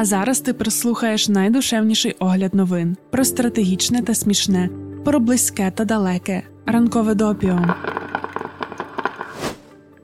[0.00, 4.70] А зараз ти прослухаєш найдушевніший огляд новин про стратегічне та смішне,
[5.04, 6.42] про близьке та далеке.
[6.66, 7.74] Ранкове допіо.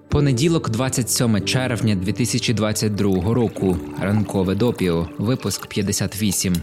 [0.09, 3.77] Понеділок, 27 червня 2022 року.
[4.01, 5.09] Ранкове допіо.
[5.19, 6.55] Випуск 58.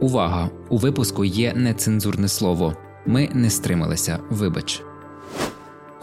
[0.00, 0.50] Увага!
[0.68, 2.76] У випуску є нецензурне слово.
[3.06, 4.18] Ми не стрималися.
[4.30, 4.82] Вибач.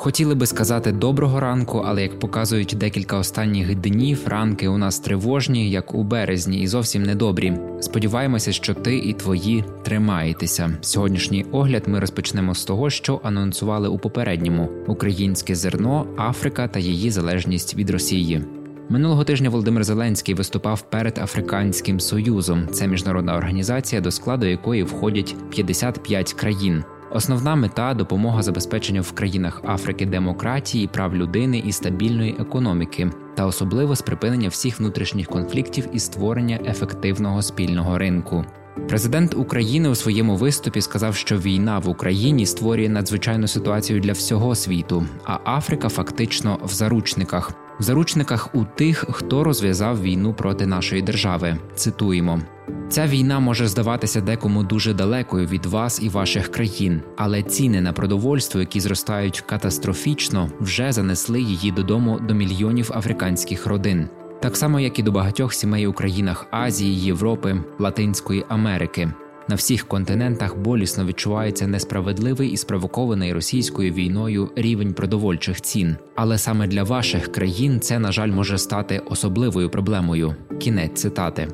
[0.06, 5.70] Хотіли би сказати доброго ранку, але як показують декілька останніх днів, ранки у нас тривожні,
[5.70, 7.54] як у березні, і зовсім недобрі.
[7.80, 10.78] Сподіваємося, що ти і твої тримаєтеся.
[10.82, 17.12] Сьогоднішній огляд ми розпочнемо з того, що анонсували у попередньому: українське зерно, Африка та її
[17.12, 18.42] залежність від Росії.
[18.90, 22.68] Минулого тижня Володимир Зеленський виступав перед Африканським Союзом.
[22.72, 26.84] Це міжнародна організація, до складу якої входять 55 країн.
[27.12, 33.96] Основна мета допомога забезпечення в країнах Африки демократії, прав людини і стабільної економіки, та особливо
[33.96, 38.46] з припинення всіх внутрішніх конфліктів і створення ефективного спільного ринку.
[38.88, 44.56] Президент України у своєму виступі сказав, що війна в Україні створює надзвичайну ситуацію для всього
[44.56, 47.65] світу, а Африка фактично в заручниках.
[47.80, 51.58] В заручниках у тих, хто розв'язав війну проти нашої держави.
[51.76, 52.42] Цитуємо.
[52.90, 57.94] Ця війна може здаватися декому дуже далекою від вас і ваших країн, але ціни на
[57.94, 64.10] продовольство, які зростають катастрофічно, вже занесли її додому до мільйонів африканських родин,
[64.42, 69.12] так само як і до багатьох сімей у країнах Азії, Європи, Латинської Америки.
[69.48, 75.96] На всіх континентах болісно відчувається несправедливий і спровокований російською війною рівень продовольчих цін.
[76.16, 80.36] Але саме для ваших країн це, на жаль, може стати особливою проблемою.
[80.60, 81.48] Кінець цитати.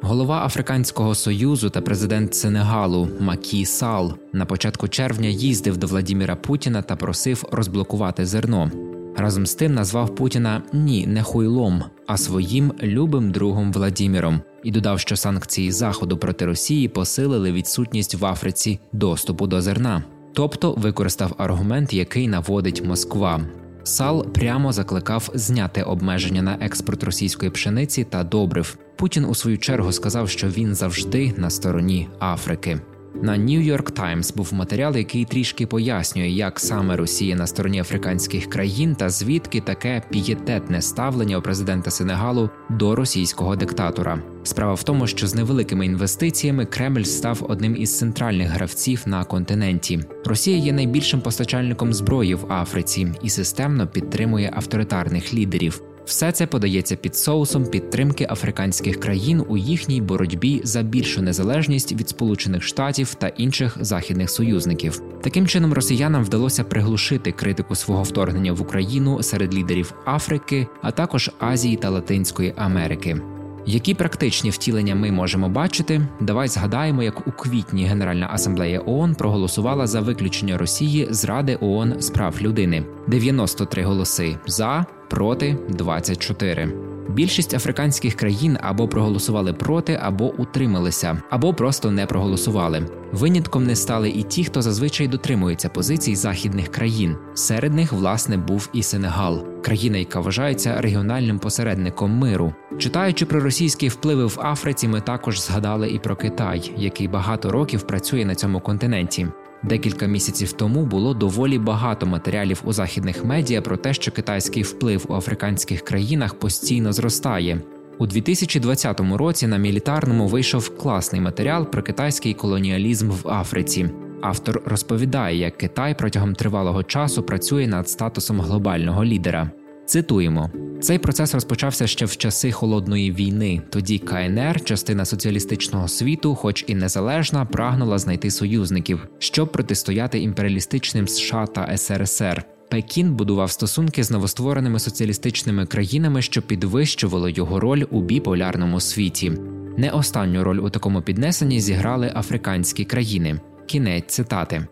[0.00, 6.82] Голова Африканського союзу та президент Сенегалу Макі Сал на початку червня їздив до Владіміра Путіна
[6.82, 8.70] та просив розблокувати зерно.
[9.16, 15.00] Разом з тим назвав Путіна ні, не хуйлом, а своїм любим другом Владіміром і додав,
[15.00, 20.02] що санкції Заходу проти Росії посилили відсутність в Африці доступу до зерна,
[20.32, 23.40] тобто використав аргумент, який наводить Москва.
[23.84, 28.78] Сал прямо закликав зняти обмеження на експорт російської пшениці та добрив.
[28.96, 32.80] Путін у свою чергу сказав, що він завжди на стороні Африки.
[33.14, 38.46] На New York Times був матеріал, який трішки пояснює, як саме Росія на стороні африканських
[38.46, 44.22] країн та звідки таке пієтетне ставлення у президента Сенегалу до російського диктатора.
[44.42, 50.00] Справа в тому, що з невеликими інвестиціями Кремль став одним із центральних гравців на континенті.
[50.24, 55.82] Росія є найбільшим постачальником зброї в Африці і системно підтримує авторитарних лідерів.
[56.04, 62.08] Все це подається під соусом підтримки африканських країн у їхній боротьбі за більшу незалежність від
[62.08, 65.02] Сполучених Штатів та інших західних союзників.
[65.22, 71.30] Таким чином росіянам вдалося приглушити критику свого вторгнення в Україну серед лідерів Африки, а також
[71.38, 73.20] Азії та Латинської Америки.
[73.66, 76.00] Які практичні втілення ми можемо бачити?
[76.20, 81.94] Давай згадаємо, як у квітні Генеральна асамблея ООН проголосувала за виключення Росії з Ради ООН
[81.98, 86.68] з прав людини: 93 голоси за, проти 24.
[87.08, 92.86] Більшість африканських країн або проголосували проти, або утрималися, або просто не проголосували.
[93.12, 97.16] Винятком не стали і ті, хто зазвичай дотримується позицій західних країн.
[97.34, 102.54] Серед них, власне, був і Сенегал, країна, яка вважається регіональним посередником миру.
[102.78, 107.82] Читаючи про російські впливи в Африці, ми також згадали і про Китай, який багато років
[107.82, 109.26] працює на цьому континенті.
[109.62, 115.06] Декілька місяців тому було доволі багато матеріалів у західних медіа про те, що китайський вплив
[115.08, 117.60] у африканських країнах постійно зростає.
[117.98, 123.90] У 2020 році на мілітарному вийшов класний матеріал про китайський колоніалізм в Африці.
[124.20, 129.50] Автор розповідає, як Китай протягом тривалого часу працює над статусом глобального лідера.
[129.92, 133.62] Цитуємо: цей процес розпочався ще в часи холодної війни.
[133.70, 141.46] Тоді КНР, частина соціалістичного світу, хоч і незалежна, прагнула знайти союзників, щоб протистояти імперіалістичним США
[141.46, 142.44] та СРСР.
[142.70, 149.32] Пекін будував стосунки з новоствореними соціалістичними країнами, що підвищувало його роль у біполярному світі.
[149.76, 153.40] Не останню роль у такому піднесенні зіграли африканські країни.
[153.66, 154.66] Кінець цитати.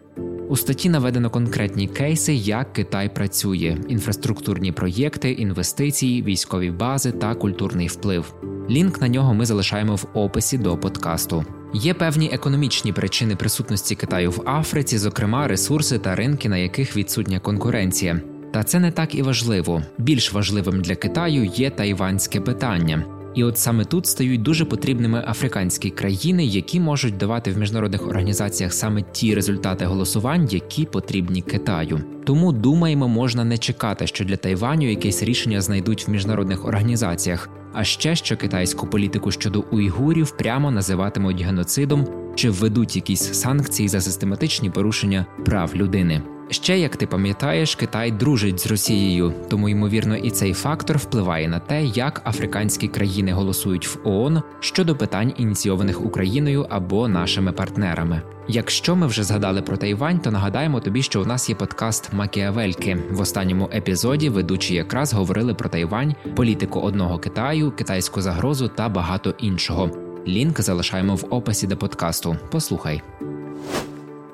[0.50, 7.86] У статті наведено конкретні кейси, як Китай працює: інфраструктурні проєкти, інвестиції, військові бази та культурний
[7.86, 8.34] вплив.
[8.70, 11.44] Лінк на нього ми залишаємо в описі до подкасту.
[11.74, 17.40] Є певні економічні причини присутності Китаю в Африці, зокрема ресурси та ринки, на яких відсутня
[17.40, 18.20] конкуренція.
[18.52, 19.82] Та це не так і важливо.
[19.98, 23.19] Більш важливим для Китаю є тайванське питання.
[23.34, 28.72] І от саме тут стають дуже потрібними африканські країни, які можуть давати в міжнародних організаціях
[28.72, 32.00] саме ті результати голосувань, які потрібні Китаю.
[32.24, 37.84] Тому думаємо, можна не чекати, що для Тайваню якесь рішення знайдуть в міжнародних організаціях, а
[37.84, 44.70] ще що китайську політику щодо уйгурів прямо називатимуть геноцидом чи введуть якісь санкції за систематичні
[44.70, 46.22] порушення прав людини.
[46.50, 51.58] Ще як ти пам'ятаєш, Китай дружить з Росією, тому ймовірно і цей фактор впливає на
[51.58, 58.22] те, як африканські країни голосують в ООН щодо питань ініційованих Україною або нашими партнерами.
[58.48, 62.98] Якщо ми вже згадали про Тайвань, то нагадаємо тобі, що у нас є подкаст Макіавельки.
[63.10, 69.34] В останньому епізоді ведучі якраз говорили про Тайвань, політику одного Китаю, китайську загрозу та багато
[69.38, 69.90] іншого.
[70.28, 72.36] Лінк залишаємо в описі до подкасту.
[72.50, 73.02] Послухай.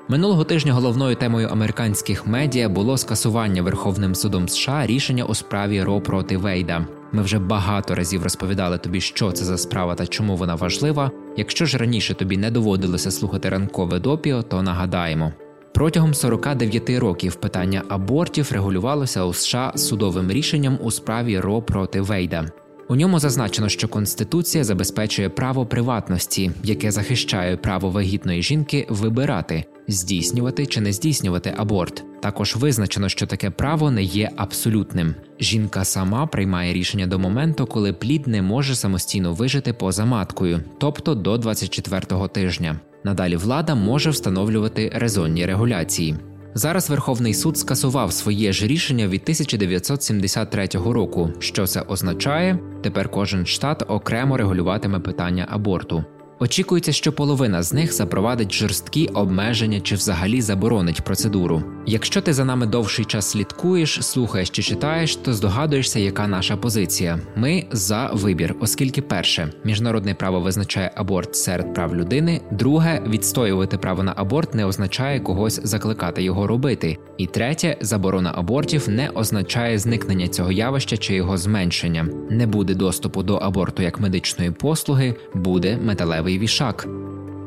[0.09, 6.01] Минулого тижня головною темою американських медіа було скасування Верховним судом США рішення у справі Ро
[6.01, 6.87] проти Вейда.
[7.11, 11.11] Ми вже багато разів розповідали тобі, що це за справа та чому вона важлива.
[11.37, 15.33] Якщо ж раніше тобі не доводилося слухати ранкове допіо, то нагадаємо.
[15.73, 22.45] Протягом 49 років питання абортів регулювалося у США судовим рішенням у справі Ро проти Вейда.
[22.89, 30.65] У ньому зазначено, що Конституція забезпечує право приватності, яке захищає право вагітної жінки вибирати, здійснювати
[30.65, 32.03] чи не здійснювати аборт.
[32.21, 35.15] Також визначено, що таке право не є абсолютним.
[35.39, 41.15] Жінка сама приймає рішення до моменту, коли плід не може самостійно вижити поза маткою, тобто
[41.15, 42.79] до 24-го тижня.
[43.03, 46.15] Надалі влада може встановлювати резонні регуляції.
[46.53, 51.29] Зараз Верховний суд скасував своє ж рішення від 1973 року.
[51.39, 52.59] Що це означає?
[52.83, 56.05] Тепер кожен штат окремо регулюватиме питання аборту.
[56.39, 61.63] Очікується, що половина з них запровадить жорсткі обмеження чи взагалі заборонить процедуру.
[61.85, 67.19] Якщо ти за нами довший час слідкуєш, слухаєш чи читаєш, то здогадуєшся, яка наша позиція.
[67.35, 74.03] Ми за вибір, оскільки перше міжнародне право визначає аборт серед прав людини, друге відстоювати право
[74.03, 76.97] на аборт не означає когось закликати його робити.
[77.17, 82.07] І третє, заборона абортів не означає зникнення цього явища чи його зменшення.
[82.29, 86.87] Не буде доступу до аборту як медичної послуги, буде металевий вішак.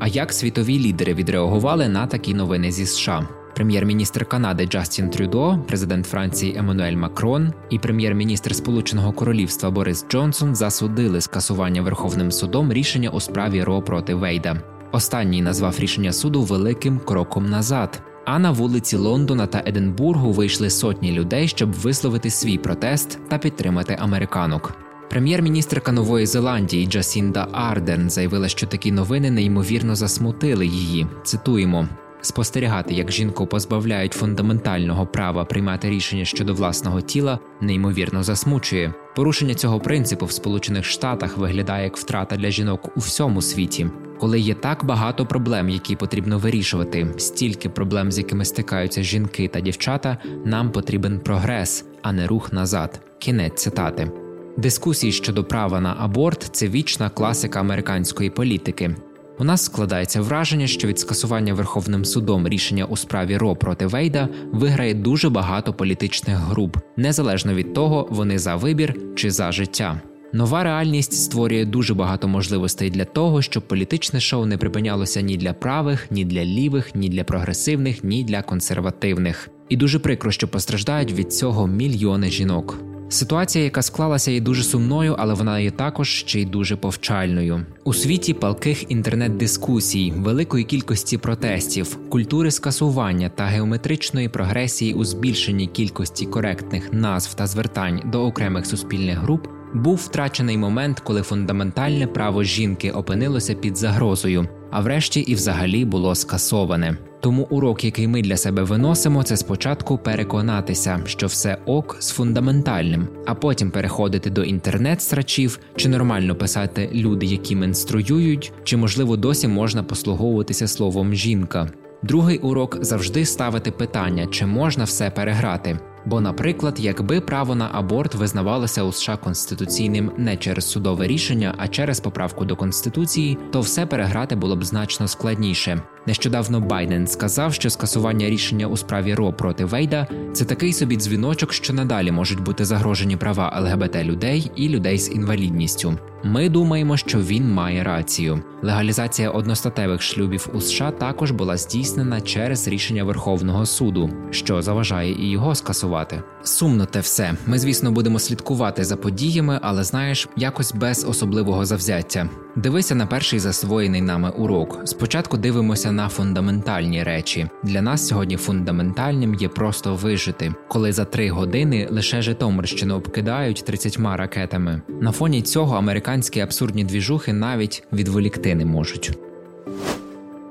[0.00, 3.28] А як світові лідери відреагували на такі новини зі США?
[3.54, 11.20] Прем'єр-міністр Канади Джастін Трюдо, президент Франції Еммануель Макрон і прем'єр-міністр Сполученого Королівства Борис Джонсон засудили
[11.20, 14.62] скасування Верховним судом рішення у справі Ро проти Вейда.
[14.92, 18.02] Останній назвав рішення суду великим кроком назад.
[18.24, 23.96] А на вулиці Лондона та Единбургу вийшли сотні людей, щоб висловити свій протест та підтримати
[24.00, 24.89] американок.
[25.10, 31.06] Прем'єр-міністрка Нової Зеландії Джасінда Арден заявила, що такі новини неймовірно засмутили її.
[31.24, 31.88] Цитуємо.
[32.20, 38.94] Спостерігати, як жінку позбавляють фундаментального права приймати рішення щодо власного тіла, неймовірно засмучує.
[39.16, 43.86] Порушення цього принципу в Сполучених Штатах виглядає як втрата для жінок у всьому світі,
[44.20, 49.60] коли є так багато проблем, які потрібно вирішувати, стільки проблем, з якими стикаються жінки та
[49.60, 53.00] дівчата, нам потрібен прогрес, а не рух назад.
[53.18, 54.29] Кінець цитати.
[54.56, 58.96] Дискусії щодо права на аборт це вічна класика американської політики.
[59.38, 64.28] У нас складається враження, що від скасування Верховним судом рішення у справі Ро проти Вейда
[64.52, 70.00] виграє дуже багато політичних груп, незалежно від того, вони за вибір чи за життя.
[70.32, 75.52] Нова реальність створює дуже багато можливостей для того, щоб політичне шоу не припинялося ні для
[75.52, 79.48] правих, ні для лівих, ні для прогресивних, ні для консервативних.
[79.68, 82.89] І дуже прикро, що постраждають від цього мільйони жінок.
[83.12, 87.66] Ситуація, яка склалася, є дуже сумною, але вона є також ще й дуже повчальною.
[87.84, 96.26] У світі палких інтернет-дискусій, великої кількості протестів, культури скасування та геометричної прогресії у збільшенні кількості
[96.26, 99.46] коректних назв та звертань до окремих суспільних груп.
[99.74, 106.14] Був втрачений момент, коли фундаментальне право жінки опинилося під загрозою, а врешті і взагалі було
[106.14, 106.96] скасоване.
[107.20, 113.08] Тому урок, який ми для себе виносимо, це спочатку переконатися, що все ок з фундаментальним,
[113.26, 119.82] а потім переходити до інтернет-страчів, чи нормально писати люди, які менструюють, чи можливо досі можна
[119.82, 121.70] послуговуватися словом жінка.
[122.02, 125.78] Другий урок завжди ставити питання, чи можна все переграти.
[126.06, 131.68] Бо, наприклад, якби право на аборт визнавалося у США конституційним не через судове рішення, а
[131.68, 135.82] через поправку до конституції, то все переграти було б значно складніше.
[136.10, 141.52] Нещодавно Байден сказав, що скасування рішення у справі Ро проти Вейда це такий собі дзвіночок,
[141.52, 145.98] що надалі можуть бути загрожені права ЛГБТ людей і людей з інвалідністю.
[146.24, 148.42] Ми думаємо, що він має рацію.
[148.62, 155.30] Легалізація одностатевих шлюбів у США також була здійснена через рішення Верховного суду, що заважає і
[155.30, 156.22] його скасувати.
[156.42, 157.34] Сумно те все.
[157.46, 162.28] Ми, звісно, будемо слідкувати за подіями, але знаєш, якось без особливого завзяття.
[162.56, 164.80] Дивися на перший засвоєний нами урок.
[164.84, 167.48] Спочатку дивимося на фундаментальні речі.
[167.62, 173.98] Для нас сьогодні фундаментальним є просто вижити, коли за три години лише Житомирщину обкидають 30
[174.16, 174.82] ракетами.
[175.00, 179.18] На фоні цього американські абсурдні двіжухи навіть відволікти не можуть.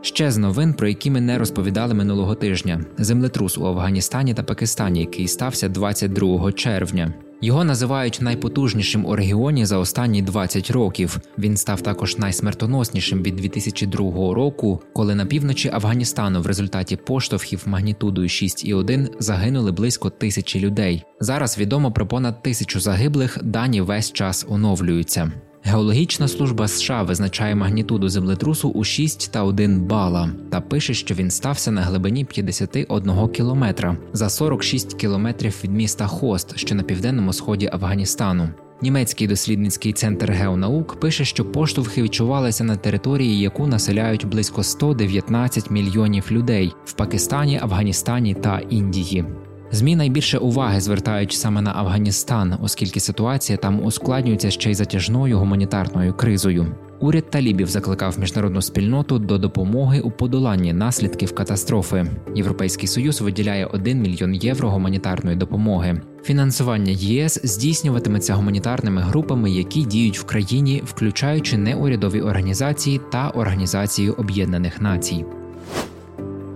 [0.02, 5.00] Ще з новин, про які ми не розповідали минулого тижня: землетрус у Афганістані та Пакистані,
[5.00, 7.14] який стався 22 червня.
[7.42, 11.20] Його називають найпотужнішим у регіоні за останні 20 років.
[11.38, 18.28] Він став також найсмертоноснішим від 2002 року, коли на півночі Афганістану в результаті поштовхів магнітудою
[18.28, 21.04] 6,1 загинули близько тисячі людей.
[21.20, 23.38] Зараз відомо про понад тисячу загиблих.
[23.44, 25.32] Дані весь час оновлюються.
[25.64, 31.32] Геологічна служба США визначає магнітуду землетрусу у 6 та 1 бала та пише, що він
[31.32, 37.70] стався на глибині 51 кілометра за 46 кілометрів від міста Хост, що на південному сході
[37.74, 38.50] Афганістану.
[38.82, 46.32] Німецький дослідницький центр геонаук пише, що поштовхи відчувалися на території, яку населяють близько 119 мільйонів
[46.32, 49.26] людей в Пакистані, Афганістані та Індії.
[49.72, 56.14] Змі найбільше уваги звертають саме на Афганістан, оскільки ситуація там ускладнюється ще й затяжною гуманітарною
[56.14, 56.76] кризою.
[57.00, 62.06] Уряд Талібів закликав міжнародну спільноту до допомоги у подоланні наслідків катастрофи.
[62.36, 66.02] Європейський союз виділяє 1 мільйон євро гуманітарної допомоги.
[66.24, 74.82] Фінансування ЄС здійснюватиметься гуманітарними групами, які діють в країні, включаючи неурядові організації та Організацію Об'єднаних
[74.82, 75.26] Націй.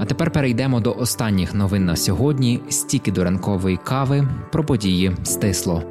[0.03, 2.61] А тепер перейдемо до останніх новин на сьогодні.
[2.69, 5.83] Стіки до ранкової кави про події стисло.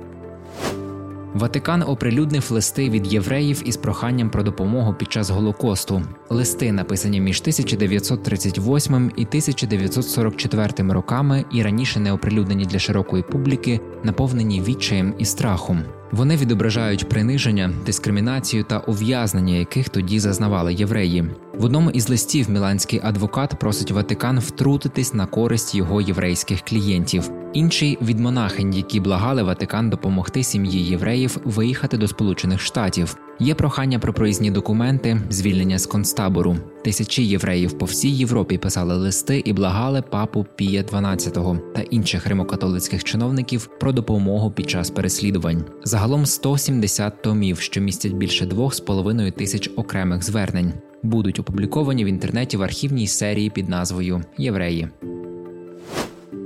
[1.34, 6.02] Ватикан оприлюднив листи від євреїв із проханням про допомогу під час голокосту.
[6.30, 14.62] Листи написані між 1938 і 1944 роками і раніше не оприлюднені для широкої публіки, наповнені
[14.62, 15.82] відчаєм і страхом.
[16.12, 21.24] Вони відображають приниження, дискримінацію та ув'язнення, яких тоді зазнавали євреї.
[21.58, 27.30] В одному із листів міланський адвокат просить Ватикан втрутитись на користь його єврейських клієнтів.
[27.52, 33.16] Інший від монахинь, які благали Ватикан допомогти сім'ї євреїв виїхати до Сполучених Штатів.
[33.40, 36.56] Є прохання про проїзні документи, звільнення з концтабору.
[36.84, 43.04] Тисячі євреїв по всій Європі писали листи і благали папу Пія XII та інших римокатолицьких
[43.04, 45.64] чиновників про допомогу під час переслідувань.
[45.84, 50.72] Загалом 170 томів, що містять більше 2,5 тисяч окремих звернень,
[51.02, 54.88] будуть опубліковані в інтернеті в архівній серії під назвою Євреї.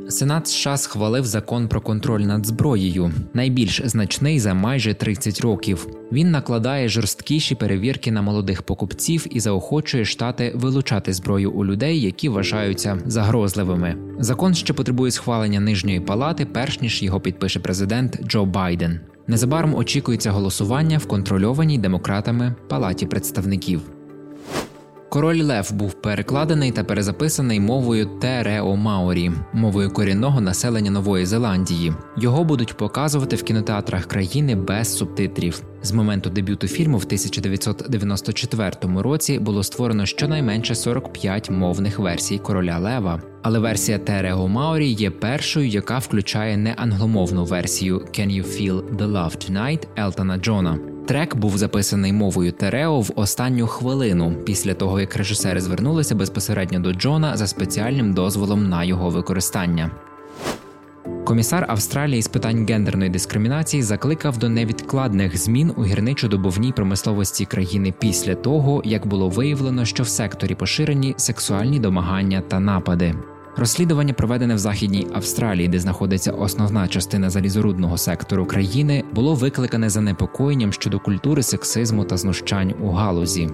[0.08, 5.86] Сенат США схвалив закон про контроль над зброєю, найбільш значний за майже 30 років.
[6.12, 12.28] Він накладає жорсткіші перевірки на молодих покупців і заохочує штати вилучати зброю у людей, які
[12.28, 13.96] вважаються загрозливими.
[14.18, 19.00] Закон ще потребує схвалення нижньої палати, перш ніж його підпише президент Джо Байден.
[19.26, 23.95] Незабаром очікується голосування в контрольованій демократами палаті представників.
[25.16, 31.92] Король Лев був перекладений та перезаписаний мовою те рео маорі, мовою корінного населення Нової Зеландії.
[32.16, 35.62] Його будуть показувати в кінотеатрах країни без субтитрів.
[35.82, 43.22] З моменту дебюту фільму в 1994 році було створено щонайменше 45 мовних версій короля Лева.
[43.48, 49.12] Але версія те рео маорі є першою, яка включає неангломовну версію «Can you feel the
[49.12, 50.78] love tonight» Елтона Джона.
[51.06, 56.92] Трек був записаний мовою Терео в останню хвилину після того, як режисери звернулися безпосередньо до
[56.92, 59.90] Джона за спеціальним дозволом на його використання.
[61.24, 68.34] Комісар Австралії з питань гендерної дискримінації закликав до невідкладних змін у гірничо-добовній промисловості країни після
[68.34, 73.14] того, як було виявлено, що в секторі поширені сексуальні домагання та напади.
[73.58, 80.72] Розслідування, проведене в Західній Австралії, де знаходиться основна частина залізорудного сектору країни, було викликане занепокоєнням
[80.72, 83.50] щодо культури сексизму та знущань у галузі.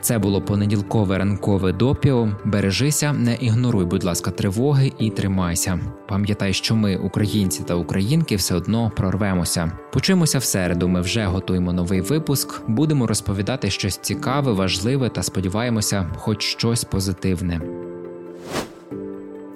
[0.00, 2.28] Це було понеділкове ранкове допіо.
[2.44, 5.80] Бережися, не ігноруй, будь ласка, тривоги і тримайся.
[6.08, 9.72] Пам'ятай, що ми, українці та українки, все одно прорвемося.
[9.92, 10.88] Почуємося в середу.
[10.88, 12.62] Ми вже готуємо новий випуск.
[12.68, 17.77] Будемо розповідати щось цікаве, важливе та сподіваємося, хоч щось позитивне.